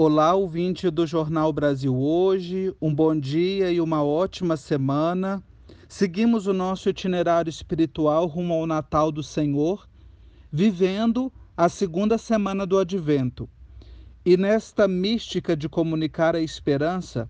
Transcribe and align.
Olá, 0.00 0.32
ouvinte 0.32 0.88
do 0.90 1.04
Jornal 1.04 1.52
Brasil 1.52 1.92
Hoje, 1.92 2.72
um 2.80 2.94
bom 2.94 3.18
dia 3.18 3.72
e 3.72 3.80
uma 3.80 4.00
ótima 4.00 4.56
semana. 4.56 5.42
Seguimos 5.88 6.46
o 6.46 6.52
nosso 6.52 6.88
itinerário 6.88 7.50
espiritual 7.50 8.26
rumo 8.26 8.54
ao 8.54 8.64
Natal 8.64 9.10
do 9.10 9.24
Senhor, 9.24 9.88
vivendo 10.52 11.32
a 11.56 11.68
segunda 11.68 12.16
semana 12.16 12.64
do 12.64 12.78
Advento. 12.78 13.48
E 14.24 14.36
nesta 14.36 14.86
mística 14.86 15.56
de 15.56 15.68
comunicar 15.68 16.36
a 16.36 16.40
esperança, 16.40 17.28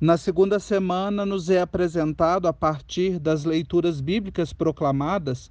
na 0.00 0.16
segunda 0.16 0.60
semana 0.60 1.26
nos 1.26 1.50
é 1.50 1.60
apresentado, 1.60 2.46
a 2.46 2.52
partir 2.52 3.18
das 3.18 3.44
leituras 3.44 4.00
bíblicas 4.00 4.52
proclamadas, 4.52 5.50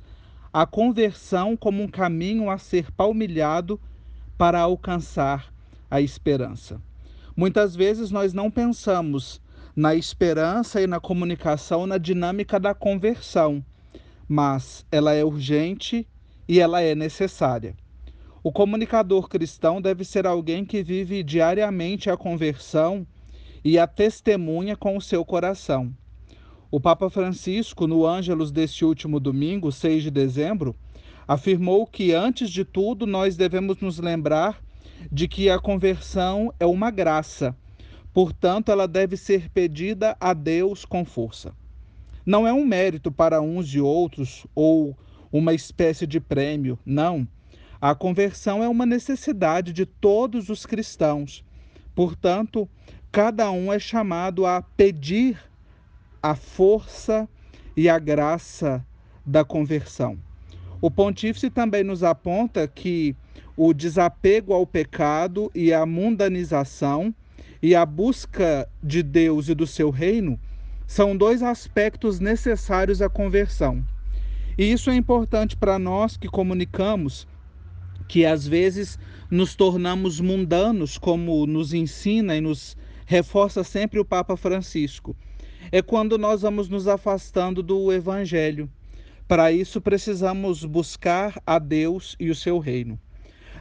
a 0.53 0.65
conversão 0.65 1.57
como 1.57 1.83
um 1.83 1.87
caminho 1.89 2.49
a 2.49 2.57
ser 2.57 2.93
palmilhado 2.93 3.77
para 4.37 4.61
alcançar 4.61 5.53
a 5.95 6.01
esperança. 6.01 6.81
Muitas 7.35 7.75
vezes 7.75 8.11
nós 8.11 8.33
não 8.33 8.51
pensamos 8.51 9.41
na 9.75 9.95
esperança 9.95 10.81
e 10.81 10.87
na 10.87 10.99
comunicação 10.99 11.87
na 11.87 11.97
dinâmica 11.97 12.59
da 12.59 12.73
conversão, 12.73 13.63
mas 14.27 14.85
ela 14.91 15.13
é 15.13 15.23
urgente 15.23 16.07
e 16.47 16.59
ela 16.59 16.81
é 16.81 16.95
necessária. 16.95 17.75
O 18.43 18.51
comunicador 18.51 19.27
cristão 19.27 19.81
deve 19.81 20.03
ser 20.03 20.27
alguém 20.27 20.65
que 20.65 20.83
vive 20.83 21.23
diariamente 21.23 22.09
a 22.09 22.17
conversão 22.17 23.07
e 23.63 23.79
a 23.79 23.87
testemunha 23.87 24.75
com 24.75 24.97
o 24.97 25.01
seu 25.01 25.25
coração. 25.25 25.91
O 26.69 26.79
Papa 26.79 27.09
Francisco, 27.09 27.87
no 27.87 28.05
Ângelus 28.05 28.51
deste 28.51 28.83
último 28.83 29.19
domingo, 29.19 29.71
6 29.71 30.03
de 30.03 30.11
dezembro, 30.11 30.75
afirmou 31.27 31.87
que, 31.87 32.13
antes 32.13 32.49
de 32.49 32.65
tudo, 32.65 33.07
nós 33.07 33.35
devemos 33.35 33.79
nos 33.79 33.97
lembrar 33.97 34.64
de 35.11 35.27
que 35.27 35.49
a 35.49 35.59
conversão 35.59 36.53
é 36.59 36.65
uma 36.65 36.91
graça, 36.91 37.55
portanto, 38.13 38.71
ela 38.71 38.87
deve 38.87 39.17
ser 39.17 39.49
pedida 39.49 40.15
a 40.19 40.33
Deus 40.33 40.85
com 40.85 41.05
força. 41.05 41.53
Não 42.25 42.47
é 42.47 42.53
um 42.53 42.65
mérito 42.65 43.11
para 43.11 43.41
uns 43.41 43.73
e 43.73 43.79
outros 43.79 44.47
ou 44.55 44.97
uma 45.31 45.53
espécie 45.53 46.07
de 46.07 46.19
prêmio, 46.19 46.79
não. 46.85 47.27
A 47.79 47.93
conversão 47.93 48.63
é 48.63 48.67
uma 48.67 48.85
necessidade 48.85 49.71
de 49.71 49.85
todos 49.85 50.49
os 50.49 50.65
cristãos. 50.65 51.43
Portanto, 51.93 52.67
cada 53.11 53.51
um 53.51 53.71
é 53.71 53.77
chamado 53.77 54.45
a 54.45 54.61
pedir 54.61 55.39
a 56.21 56.35
força 56.35 57.29
e 57.77 57.87
a 57.87 57.99
graça 57.99 58.83
da 59.25 59.45
conversão. 59.45 60.17
O 60.81 60.89
pontífice 60.89 61.49
também 61.49 61.83
nos 61.83 62.03
aponta 62.03 62.67
que 62.67 63.15
o 63.57 63.73
desapego 63.73 64.53
ao 64.53 64.65
pecado 64.65 65.51
e 65.53 65.73
a 65.73 65.85
mundanização 65.85 67.13
e 67.61 67.73
a 67.73 67.85
busca 67.85 68.67
de 68.83 69.01
Deus 69.01 69.49
e 69.49 69.55
do 69.55 69.65
seu 69.65 69.89
reino 69.89 70.39
são 70.85 71.15
dois 71.17 71.41
aspectos 71.41 72.19
necessários 72.19 73.01
à 73.01 73.09
conversão. 73.09 73.83
E 74.57 74.71
isso 74.71 74.89
é 74.89 74.95
importante 74.95 75.55
para 75.57 75.79
nós 75.79 76.15
que 76.15 76.27
comunicamos, 76.27 77.27
que 78.07 78.25
às 78.25 78.47
vezes 78.47 78.99
nos 79.29 79.55
tornamos 79.55 80.19
mundanos, 80.19 80.97
como 80.97 81.45
nos 81.47 81.73
ensina 81.73 82.35
e 82.35 82.41
nos 82.41 82.77
reforça 83.05 83.63
sempre 83.63 83.99
o 83.99 84.05
Papa 84.05 84.37
Francisco. 84.37 85.15
É 85.71 85.81
quando 85.81 86.17
nós 86.17 86.43
vamos 86.43 86.69
nos 86.69 86.87
afastando 86.87 87.63
do 87.63 87.91
Evangelho. 87.91 88.69
Para 89.27 89.51
isso, 89.51 89.81
precisamos 89.81 90.63
buscar 90.63 91.41
a 91.45 91.57
Deus 91.57 92.15
e 92.19 92.29
o 92.29 92.35
seu 92.35 92.59
reino. 92.59 92.99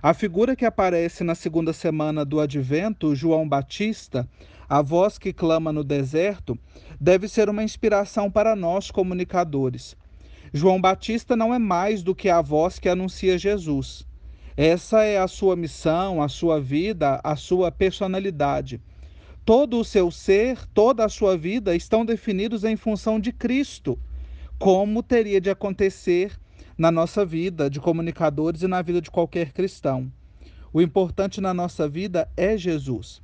A 0.05 0.13
figura 0.13 0.55
que 0.55 0.67
aparece 0.67 1.25
na 1.25 1.35
segunda 1.35 1.73
semana 1.73 2.27
do 2.27 2.39
Advento, 2.39 3.15
João 3.15 3.49
Batista, 3.49 4.29
a 4.69 4.83
voz 4.83 5.17
que 5.17 5.33
clama 5.33 5.73
no 5.73 5.83
deserto, 5.83 6.59
deve 7.01 7.27
ser 7.27 7.49
uma 7.49 7.65
inspiração 7.65 8.31
para 8.31 8.55
nós 8.55 8.91
comunicadores. 8.91 9.97
João 10.53 10.79
Batista 10.79 11.35
não 11.35 11.55
é 11.55 11.59
mais 11.59 12.03
do 12.03 12.15
que 12.15 12.29
a 12.29 12.43
voz 12.43 12.79
que 12.79 12.87
anuncia 12.87 13.39
Jesus. 13.39 14.07
Essa 14.55 15.05
é 15.05 15.17
a 15.17 15.27
sua 15.27 15.57
missão, 15.57 16.21
a 16.21 16.29
sua 16.29 16.61
vida, 16.61 17.19
a 17.25 17.35
sua 17.35 17.73
personalidade. 17.73 18.83
Todo 19.43 19.81
o 19.81 19.85
seu 19.87 20.11
ser, 20.11 20.67
toda 20.75 21.03
a 21.03 21.09
sua 21.09 21.35
vida 21.35 21.75
estão 21.75 22.05
definidos 22.05 22.63
em 22.63 22.77
função 22.77 23.19
de 23.19 23.33
Cristo, 23.33 23.99
como 24.59 25.03
teria 25.03 25.41
de 25.41 25.49
acontecer 25.49 26.39
na 26.77 26.91
nossa 26.91 27.25
vida 27.25 27.71
de 27.71 27.81
comunicadores 27.81 28.63
e 28.63 28.67
na 28.67 28.83
vida 28.83 29.01
de 29.01 29.11
qualquer 29.11 29.53
cristão. 29.53 30.11
O 30.73 30.83
importante 30.83 31.41
na 31.41 31.55
nossa 31.55 31.89
vida 31.89 32.29
é 32.37 32.57
Jesus. 32.57 33.23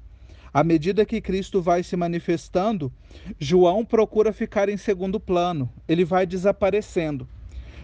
À 0.52 0.64
medida 0.64 1.06
que 1.06 1.20
Cristo 1.20 1.62
vai 1.62 1.82
se 1.82 1.96
manifestando, 1.96 2.92
João 3.38 3.84
procura 3.84 4.32
ficar 4.32 4.68
em 4.68 4.76
segundo 4.76 5.20
plano, 5.20 5.70
ele 5.88 6.04
vai 6.04 6.26
desaparecendo. 6.26 7.28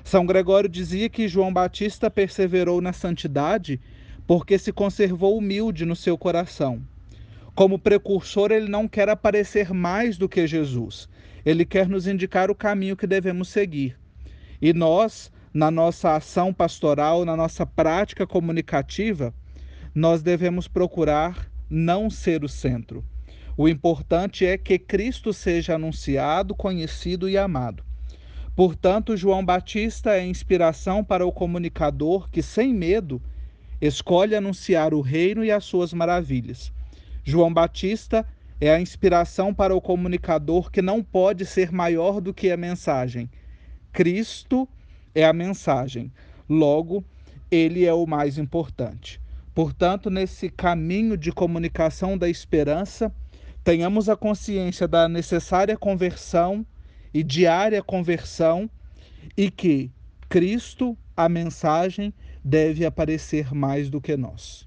São 0.03 0.25
Gregório 0.25 0.69
dizia 0.69 1.09
que 1.09 1.27
João 1.29 1.53
Batista 1.53 2.11
perseverou 2.11 2.81
na 2.81 2.93
santidade 2.93 3.81
porque 4.27 4.59
se 4.59 4.73
conservou 4.73 5.37
humilde 5.37 5.85
no 5.85 5.97
seu 5.97 6.17
coração. 6.19 6.81
Como 7.55 7.79
precursor, 7.79 8.53
ele 8.53 8.69
não 8.69 8.87
quer 8.87 9.09
aparecer 9.09 9.73
mais 9.73 10.19
do 10.19 10.29
que 10.29 10.47
Jesus. 10.47 11.09
Ele 11.45 11.65
quer 11.65 11.89
nos 11.89 12.07
indicar 12.07 12.51
o 12.51 12.55
caminho 12.55 12.97
que 12.97 13.07
devemos 13.07 13.49
seguir. 13.49 13.97
E 14.61 14.73
nós, 14.73 15.33
na 15.57 15.71
nossa 15.71 16.15
ação 16.15 16.53
pastoral, 16.53 17.25
na 17.25 17.35
nossa 17.35 17.65
prática 17.65 18.27
comunicativa, 18.27 19.33
nós 19.95 20.21
devemos 20.21 20.69
procurar 20.69 21.51
não 21.71 22.11
ser 22.11 22.45
o 22.45 22.49
centro. 22.49 23.03
O 23.57 23.67
importante 23.67 24.45
é 24.45 24.59
que 24.59 24.79
Cristo 24.79 25.33
seja 25.33 25.77
anunciado, 25.77 26.55
conhecido 26.55 27.27
e 27.27 27.39
amado. 27.39 27.83
Portanto, 28.55 29.17
João 29.17 29.43
Batista 29.43 30.15
é 30.15 30.27
inspiração 30.27 31.03
para 31.03 31.27
o 31.27 31.33
comunicador 31.33 32.29
que, 32.29 32.43
sem 32.43 32.75
medo, 32.75 33.23
escolhe 33.81 34.37
anunciar 34.37 34.93
o 34.93 35.01
reino 35.01 35.43
e 35.43 35.51
as 35.51 35.65
suas 35.65 35.95
maravilhas. 35.95 36.71
João 37.25 37.51
Batista 37.51 38.27
é 38.61 38.71
a 38.71 38.79
inspiração 38.79 39.55
para 39.55 39.75
o 39.75 39.81
comunicador 39.81 40.71
que 40.71 40.83
não 40.83 41.03
pode 41.03 41.47
ser 41.47 41.73
maior 41.73 42.21
do 42.21 42.35
que 42.35 42.51
a 42.51 42.59
mensagem. 42.59 43.31
Cristo 43.91 44.69
é 45.17 45.25
a 45.25 45.33
mensagem. 45.33 46.13
Logo, 46.47 47.03
ele 47.51 47.87
é 47.87 47.95
o 47.95 48.07
mais 48.07 48.37
importante. 48.37 49.19
Portanto, 49.55 50.11
nesse 50.11 50.51
caminho 50.51 51.17
de 51.17 51.33
comunicação 51.33 52.19
da 52.19 52.29
esperança, 52.29 53.11
tenhamos 53.65 54.11
a 54.11 54.15
consciência 54.15 54.87
da 54.87 55.09
necessária 55.09 55.75
conversão 55.75 56.67
e 57.15 57.23
diária 57.23 57.83
conversão 57.83 58.69
e 59.35 59.51
que 59.51 59.91
Cristo, 60.29 60.97
a 61.17 61.31
mensagem, 61.31 62.13
deve 62.45 62.85
aparecer 62.85 63.55
mais 63.55 63.89
do 63.89 64.03
que 64.03 64.19
nós. 64.19 64.66